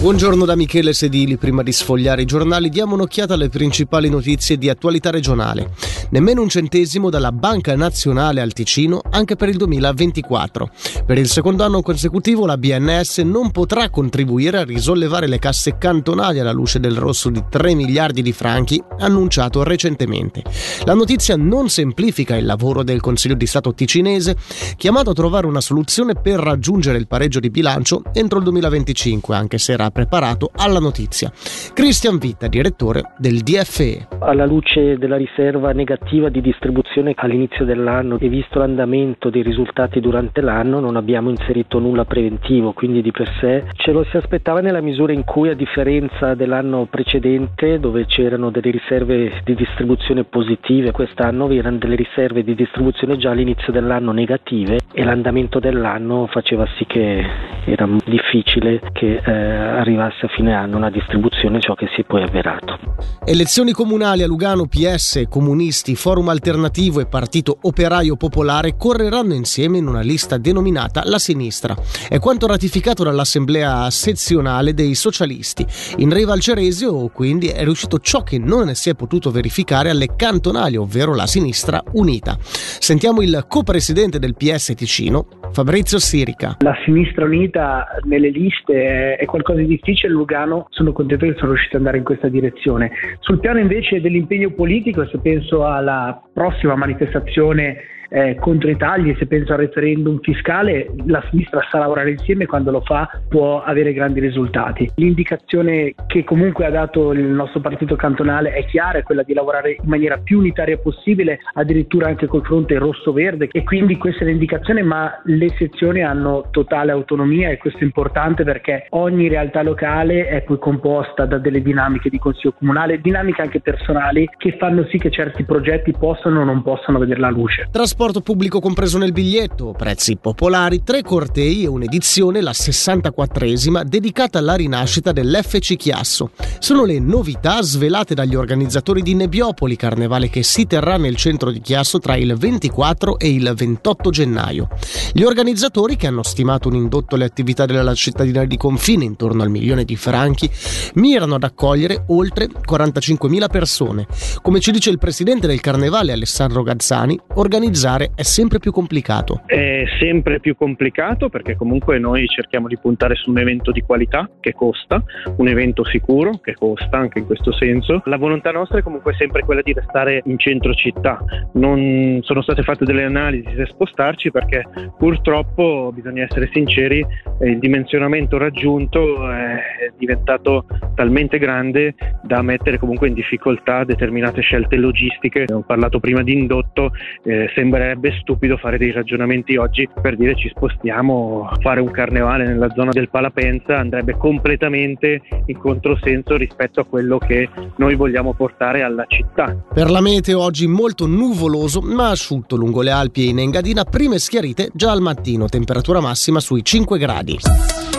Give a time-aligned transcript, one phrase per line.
[0.00, 1.36] Buongiorno da Michele Sedili.
[1.38, 5.72] Prima di sfogliare i giornali diamo un'occhiata alle principali notizie di attualità regionale.
[6.10, 10.70] Nemmeno un centesimo dalla Banca Nazionale al Ticino anche per il 2024.
[11.04, 16.38] Per il secondo anno consecutivo la BNS non potrà contribuire a risollevare le casse cantonali
[16.38, 20.44] alla luce del rosso di 3 miliardi di franchi annunciato recentemente.
[20.84, 24.36] La notizia non semplifica il lavoro del Consiglio di Stato ticinese,
[24.76, 29.58] chiamato a trovare una soluzione per raggiungere il pareggio di bilancio entro il 2025, anche
[29.58, 31.30] se era preparato alla notizia.
[31.74, 34.08] Cristian Vitta, direttore del DFE.
[34.20, 40.40] Alla luce della riserva negativa di distribuzione all'inizio dell'anno e visto l'andamento dei risultati durante
[40.40, 44.80] l'anno non abbiamo inserito nulla preventivo, quindi di per sé ce lo si aspettava nella
[44.80, 51.46] misura in cui a differenza dell'anno precedente dove c'erano delle riserve di distribuzione positive, quest'anno
[51.46, 56.84] vi erano delle riserve di distribuzione già all'inizio dell'anno negative e l'andamento dell'anno faceva sì
[56.86, 62.04] che era difficile che eh, arrivasse a fine anno una distribuzione, ciò che si è
[62.04, 62.78] poi avverato.
[63.24, 69.86] Elezioni comunali a Lugano, PS, Comunisti, Forum Alternativo e Partito Operaio Popolare correranno insieme in
[69.86, 71.76] una lista denominata La Sinistra.
[72.08, 75.66] È quanto ratificato dall'Assemblea sezionale dei socialisti.
[75.98, 80.16] In Riva al Ceresio, quindi, è riuscito ciò che non si è potuto verificare alle
[80.16, 82.38] cantonali, ovvero la Sinistra Unita.
[82.40, 86.56] Sentiamo il co-presidente del PS Ticino, Fabrizio Sirica.
[86.60, 91.76] La Sinistra Unita nelle liste è qualcosa di difficile, Lugano sono contento che sono riuscito
[91.76, 92.90] ad andare in questa direzione.
[93.20, 97.76] Sul piano invece dell'impegno politico, se penso alla prossima manifestazione
[98.08, 102.46] eh, contro i tagli, se penso al referendum fiscale, la sinistra sa lavorare insieme e
[102.46, 104.90] quando lo fa può avere grandi risultati.
[104.96, 109.72] L'indicazione che comunque ha dato il nostro partito cantonale è chiara, è quella di lavorare
[109.72, 114.82] in maniera più unitaria possibile, addirittura anche col fronte rosso-verde e quindi questa è l'indicazione,
[114.82, 120.42] ma le sezioni hanno totale autonomia e questo è importante perché ogni realtà locale è
[120.42, 125.10] poi composta da delle dinamiche di consiglio comunale, dinamiche anche personali che fanno sì che
[125.10, 127.68] certi progetti possano o non possano vedere la luce.
[127.70, 134.38] Tras- trasporto pubblico compreso nel biglietto, prezzi popolari, tre cortei e un'edizione, la 64esima, dedicata
[134.38, 136.30] alla rinascita dell'FC Chiasso.
[136.60, 141.60] Sono le novità svelate dagli organizzatori di Nebbiopoli, carnevale che si terrà nel centro di
[141.60, 144.68] Chiasso tra il 24 e il 28 gennaio.
[145.12, 149.50] Gli organizzatori, che hanno stimato un indotto alle attività della cittadina di confine intorno al
[149.50, 150.48] milione di franchi,
[150.94, 154.06] mirano ad accogliere oltre 45.000 persone.
[154.40, 159.42] Come ci dice il presidente del carnevale Alessandro Gazzani, organizzare organizzare è sempre più complicato.
[159.46, 164.28] È sempre più complicato perché comunque noi cerchiamo di puntare su un evento di qualità
[164.40, 165.02] che costa,
[165.36, 168.02] un evento sicuro che costa anche in questo senso.
[168.04, 171.22] La volontà nostra è comunque sempre quella di restare in centro città.
[171.54, 174.64] Non sono state fatte delle analisi per spostarci perché
[174.96, 177.04] purtroppo bisogna essere sinceri,
[177.40, 185.44] il dimensionamento raggiunto è diventato talmente grande da mettere comunque in difficoltà determinate scelte logistiche.
[185.52, 190.48] Ho parlato prima di indotto, eh, sembrerebbe stupido fare dei ragionamenti oggi per dire ci
[190.48, 197.18] spostiamo, fare un carnevale nella zona del Palapenza andrebbe completamente in controsenso rispetto a quello
[197.18, 199.56] che noi vogliamo portare alla città.
[199.72, 204.18] Per la meteo oggi molto nuvoloso ma asciutto lungo le Alpi e in Engadina, prime
[204.18, 207.27] schiarite già al mattino, temperatura massima sui 5 gradi.
[207.28, 207.97] Saúde.